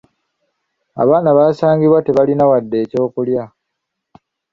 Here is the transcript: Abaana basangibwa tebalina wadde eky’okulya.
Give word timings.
Abaana 1.01 1.29
basangibwa 1.37 1.99
tebalina 2.01 2.43
wadde 2.51 2.77
eky’okulya. 2.83 3.43